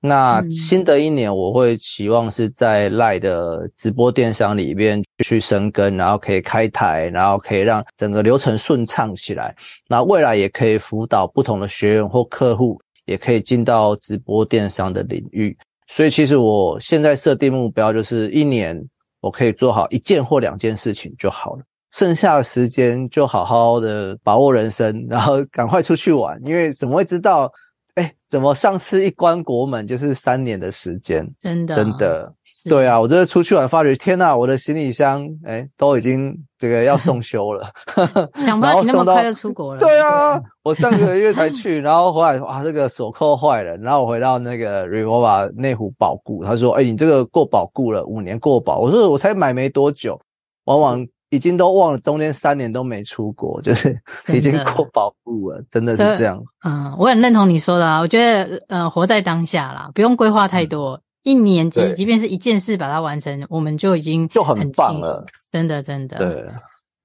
[0.00, 9.54] 那新的一年，我会期望是在 LINE 的直播电商里面去深耕，然后可以开台，然后可以让整个流程顺畅起来。
[9.86, 15.56] 那未来也可以辅导不同的学员或客户，也可以进到直播电商的领域。
[15.86, 18.82] 所以，其实我现在设定目标就是一年
[19.20, 27.50] 我可以做好一件或两件事情就好了，剩下的时间就好好的把握人生，然后赶快出去玩，因为怎么会知道？
[27.94, 31.28] 哎、欸，怎么上次一关国门就是三年的时间？
[31.38, 32.32] 真的，真的，
[32.66, 37.70] 对啊，我这出去玩发觉，天呐，我的行李箱哎、欸，都已经这个要送修了。
[38.42, 39.80] 想不到你那么快就出国了。
[39.80, 48.78] 对啊，我上个月才 去，然后回来哇，这个锁扣坏了，然后我回到那个 Rimowa 内湖保固，他说，哎、欸，你这个过保固了，五年过保。
[48.78, 50.18] 我说我才买没多久，
[50.64, 51.06] 往往。
[51.32, 53.98] 已经都忘了，中间三年都没出国， 就是
[54.34, 56.44] 已经过保护了，真的，是这样。
[56.62, 66.18] 嗯，我很认同你说的啊，我觉得，呃，活在当下啦，不用规划太多，嗯、一年即即便是一件事把它完成，我们就已经很就很棒了，真的，真的。
[66.18, 66.44] 对，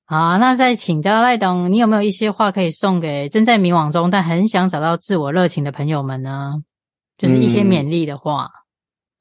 [0.05, 6.55] 好，那再请教赖董，你有没有一些话可以送给正在迷惘中但很想找到自我热情的朋友们呢？
[7.17, 8.49] 就是一些勉励的话。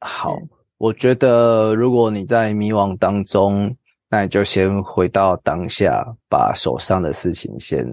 [0.01, 0.37] 嗯、好，
[0.79, 3.77] 我觉得如果你在迷惘当中。
[4.09, 7.85] 那你就先回到当下，把手上的事情先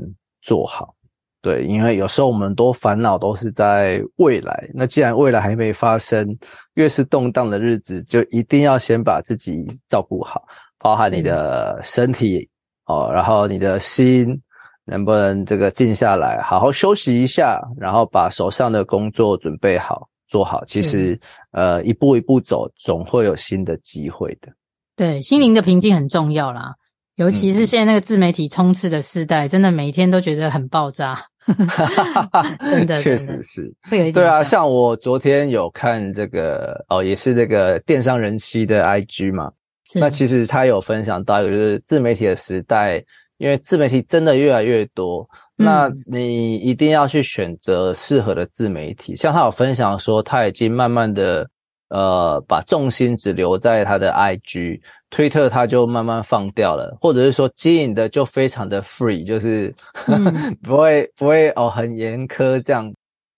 [0.41, 0.93] 做好。
[1.41, 4.69] 对，因为有时候我们多烦恼都是在未来。
[4.73, 6.38] 那既然未来还没发生，
[6.76, 10.45] 越是动荡的日子，就一定要先把自己照顾好，
[10.80, 12.49] 包含你的身体
[12.86, 14.41] 哦，然后你的心
[14.86, 20.63] 能不能这个静下来，好好休息一下，然后把手上的工作准备好做好。
[20.63, 21.19] 其实，
[21.52, 24.49] 呃，一步一步走，总会有新的机会的。
[24.95, 26.75] 对，心灵的平静很重要啦，
[27.15, 31.17] 尤其是现在那个自媒体充斥的时代，嗯、真的每一天都觉得很爆炸。
[32.60, 34.13] 真的，确实是会有一点。
[34.13, 39.51] 对啊，像我昨天有看这个哦，也是这个电商人妻的 IG 嘛。
[39.95, 43.03] 那其实他有分享到，就是自媒体的时代，
[43.38, 45.27] 因为自媒体真的越来越多，
[45.58, 49.15] 嗯、那你一定要去选择适合的自媒体。
[49.15, 51.49] 像他有分享说，他已经慢慢的。
[51.93, 59.71] 呃，把重心只留在他的 IG、推特，他就慢慢放掉了，或者是说经营的就非常的 free，就是、
[60.10, 62.91] 嗯、不会不会哦很严苛这样。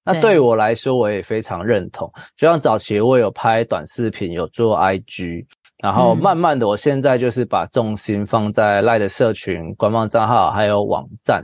[0.06, 2.10] 那对我来说，我也非常认同。
[2.38, 5.46] 就像早期我有拍短视频，有做 IG，
[5.84, 11.44] 然后慢慢的，我现在就是把重心放在 LINE 的社群、官方账号还有网站。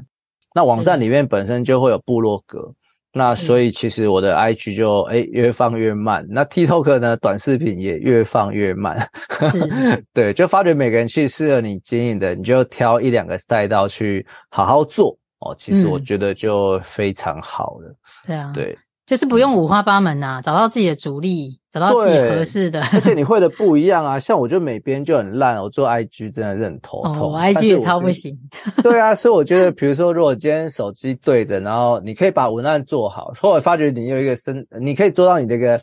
[0.56, 2.74] 那网站里面本身就会有部落格。
[3.14, 9.10] 那所以其实我的 IG 就哎越放越慢，那 TikTok 呢短视频也越放越慢，
[9.42, 9.60] 是，
[10.14, 15.54] 对，就发觉每个人其实适合你经营的，你就挑一两个赛道去好好做哦。
[15.58, 17.90] 其实我觉得就非常好了。
[17.90, 17.94] 嗯、
[18.28, 18.78] 对啊，对。
[19.12, 22.82] 就是不用五花八门呐、啊，找到自己的主力，找到自己合适的。
[22.94, 27.18] 而且你会的不一样啊，像我就美编就很烂，我做 IG 真的是很头痛。
[27.20, 28.40] 哦，我 IG 也超不行。
[28.82, 35.78] 对啊，所以我觉得，比如说，如果今天手机对着，然后你可以把文案做好，后来发觉你有一个生，你可以做到你这个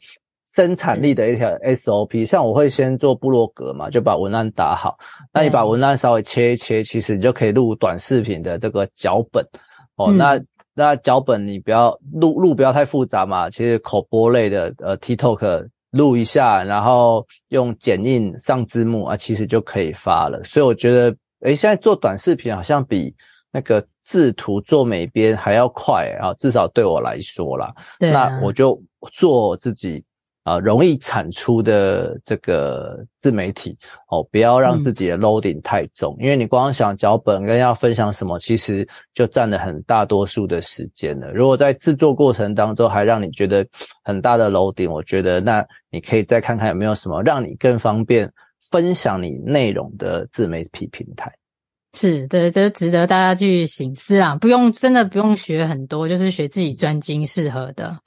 [0.49, 2.25] 生产力的一条 SOP。
[2.25, 4.97] 像我会先做部落格嘛，就把文案打好。
[5.35, 9.45] 那你把文案稍微切一切，其实你就可以录短视频的这个脚本。
[9.97, 10.41] 哦，嗯、那。
[10.79, 20.45] 那脚本你不要录录不要太复杂嘛，其实口播类的呃 TikTok 录一下，然后用剪映上字幕啊，其实就可以发了。
[20.45, 23.13] 所以我觉得，诶，现在做短视频好像比
[23.53, 27.75] 那个制图做美编还要快啊，至少对我来说啦。
[27.99, 28.29] 对啊。
[28.29, 28.81] 那我就
[29.13, 30.05] 做自己。
[30.49, 33.77] 啊，容易产出的这个自媒体
[34.09, 41.31] 哦，不要让自己的 loading 太重，嗯、因为你光想脚本跟要分享什么，其实就占了很大多数的时间了。
[41.33, 43.67] 如果在制作过程当中还让你觉得
[44.03, 48.33] 很大的 loading，我觉得那你可以再看看有没有什么让你更方便
[48.71, 51.31] 分享你内容的自媒体平台。
[51.95, 54.37] 是，对，这值得大家去醒思啊！
[54.37, 57.99] 不用，真的不用学很多，就是学自己专精适合的。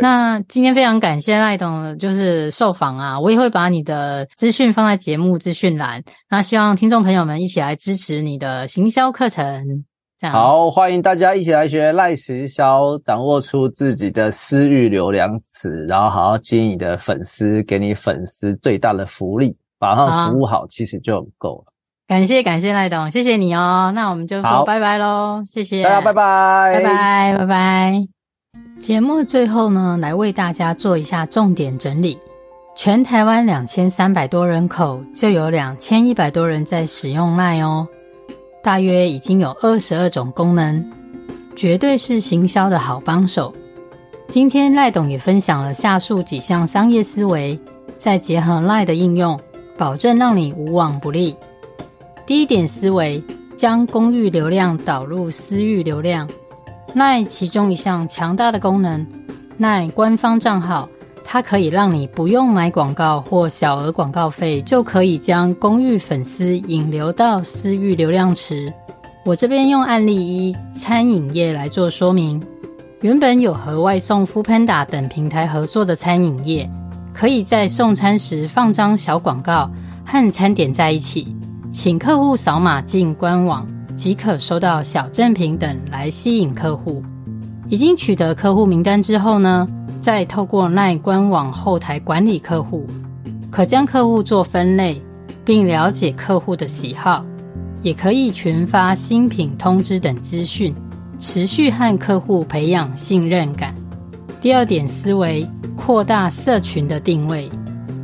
[0.00, 6.02] 那今天非常感谢赖董，就是受访啊，我也会把你的资讯放在节目资讯栏。
[6.30, 9.84] 那希望听众朋友们一起来支持你的行销课程。
[10.16, 21.72] 这样好，欢迎大家一起来学赖行销，掌握出自己的私域流量池，然后好好经营你的粉丝，给你粉丝最大的福利，把他们服务好，其实就很够了。
[22.06, 23.90] 感谢感谢赖董，谢谢你哦。
[23.94, 28.23] 那我们就说拜拜喽，谢谢大家，拜拜，拜拜，拜拜。
[28.80, 32.18] 节目最后呢，来为大家做一下重点整理。
[32.76, 37.88] 全台湾两千三百多人口，就有两千一百多人在使用 LINE 哦。
[38.62, 40.84] 大约已经有二十二种功能，
[41.54, 43.54] 绝对是行销的好帮手。
[44.26, 47.58] 今天赖董也分享了下述几项商业思维，
[47.98, 49.38] 再结合 LINE 的应用，
[49.78, 51.34] 保证让你无往不利。
[52.26, 53.22] 第一点思维，
[53.56, 56.28] 将公域流量导入私域流量。
[56.94, 59.04] 奈其中一项强大的功能
[59.56, 60.88] 奈官方账号，
[61.24, 68.72] 它可以让你不用买广告或小额广告费，就可以将公域粉丝引流到私域流量池。
[69.24, 72.40] 我这边用案例一餐饮业来做说明。
[73.00, 76.70] 原本有和外送 Foodpanda 等平台合作的餐饮业，
[77.12, 79.68] 可以在送餐时放张小广告
[80.06, 81.34] 和餐点在一起，
[81.72, 83.66] 请客户扫码进官网。
[83.96, 87.02] 即可收到小赠品等来吸引客户。
[87.68, 89.66] 已经取得客户名单之后呢，
[90.00, 92.86] 再透过 LINE 官网后台管理客户，
[93.50, 95.00] 可将客户做分类，
[95.44, 97.24] 并了解客户的喜好，
[97.82, 100.74] 也可以群发新品通知等资讯，
[101.18, 103.74] 持续和客户培养信任感。
[104.42, 107.50] 第二点思维，扩大社群的定位。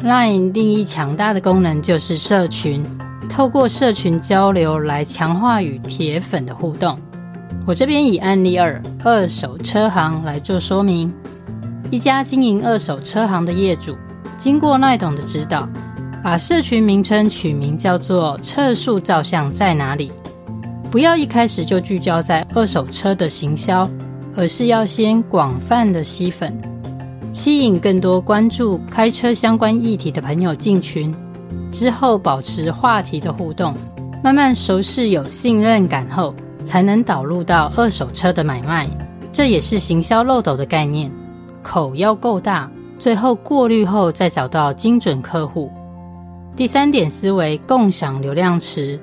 [0.03, 2.82] LINE 另一强大的功能就是社群。
[3.41, 6.99] 透过社群交流来强化与铁粉的互动。
[7.66, 11.11] 我这边以案例二二手车行来做说明。
[11.91, 13.97] 一家经营二手车行的业主，
[14.36, 15.66] 经过赖董的指导，
[16.22, 20.12] 把社群名称取名叫做“测速照相在哪里”。
[20.93, 23.88] 不要一开始就聚焦在二手车的行销，
[24.36, 26.55] 而是要先广泛的吸粉，
[27.32, 31.11] 吸引更多关注开车相关议题的朋友进群。
[31.72, 33.74] 之后保持话题的互动，
[34.22, 36.34] 慢慢熟识有信任感后，
[36.64, 38.88] 才能导入到二手车的买卖。
[39.32, 41.11] 这也是行销漏斗的概念，
[41.62, 45.70] 口要够大，最后过滤后再找到精准客户。
[46.57, 49.01] 第三点思维，共享流量池。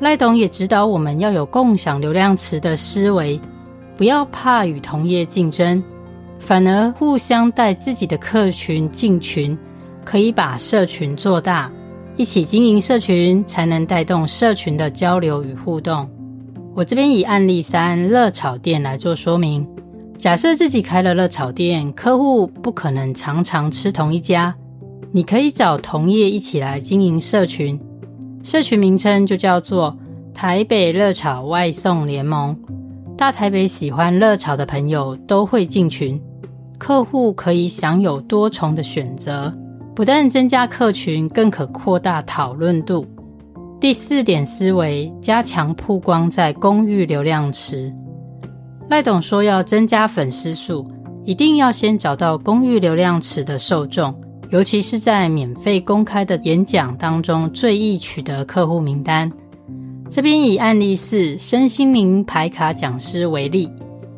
[0.00, 3.40] 赖董也指导我们要有共享流量池的思维，
[3.96, 5.82] 不要怕与同业竞争，
[6.38, 9.58] 反而互相带自己的客群进群，
[10.08, 11.70] 可以把社群做大。
[12.16, 16.08] 一起经营社群，才能带动社群的交流与互动。
[16.74, 19.68] 我这边以案例三热炒店来做说明。
[20.16, 24.54] 假设自己开了热炒店，客户不可能常常吃同一家，
[25.12, 27.78] 你可以找同业一起来经营社群。
[28.42, 29.94] 社群名称就叫做
[30.32, 32.58] 台北热炒外送联盟。
[33.14, 36.18] 大台北喜欢热炒的朋友都会进群，
[36.78, 39.52] 客户可以享有多重的选择。
[39.98, 43.04] 不但增加客群，更可扩大讨论度。
[43.80, 47.92] 第四点思维，加强曝光在公域流量池。
[48.88, 50.88] 赖董说要增加粉丝数，
[51.24, 54.14] 一定要先找到公域流量池的受众，
[54.52, 59.28] 尤其是在免费公开的演讲当中最易取得客户名单。
[60.08, 63.68] 这边以案例是身心灵牌卡讲师为例，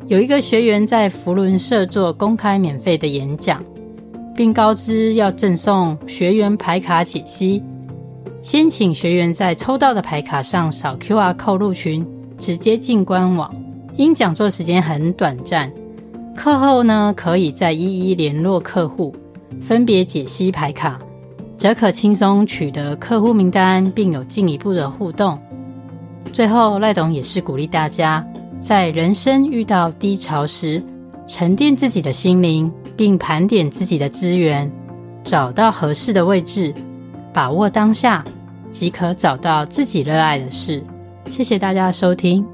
[0.05, 3.63] 有一个学员在福伦社做公开免费的演讲，
[4.35, 7.61] 并告知要赠送学员牌卡解析。
[8.43, 12.05] 先请学员在抽到的牌卡上扫 QR code 入群，
[12.37, 13.53] 直接进官网。
[13.97, 15.71] 因讲座时间很短暂，
[16.35, 19.13] 课后呢可以再一一联络客户，
[19.61, 20.97] 分别解析牌卡，
[21.55, 25.37] 则可轻松取得客户名单，并有进一步的互动。
[26.33, 28.25] 最后，赖董也是鼓励大家，
[28.61, 30.81] 在人生遇到低潮时，
[31.27, 34.71] 沉淀自己的心灵，并盘点自己的资源，
[35.23, 36.73] 找到合适的位置，
[37.33, 38.23] 把握当下，
[38.71, 40.83] 即可找到自己热爱的事。
[41.29, 42.45] 谢谢大家收听。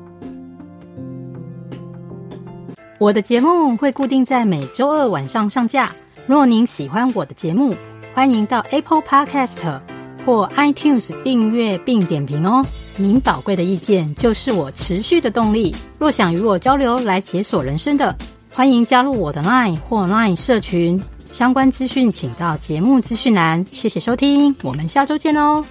[2.99, 5.91] 我的节目会固定在每周二晚上上架。
[6.25, 7.75] 若您喜欢我的节目，
[8.13, 9.79] 欢迎到 Apple Podcast
[10.25, 12.65] 或 iTunes 订阅并点评哦。
[12.97, 15.75] 您宝贵的意见就是我持续的动力。
[15.99, 18.15] 若想与我交流来解锁人生的，
[18.57, 20.99] 欢迎加入我的 Line 或 Line 社群。
[21.29, 23.63] 相关资讯请到节目资讯栏。
[23.71, 25.63] 谢谢收听，我们下周见哦。